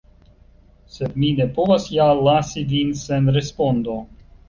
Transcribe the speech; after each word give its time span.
Sed 0.95 1.19
mi 1.25 1.29
ne 1.41 1.47
povas 1.59 1.87
ja 1.99 2.09
lasi 2.31 2.67
vin 2.75 2.99
sen 3.07 3.35
respondo. 3.41 4.05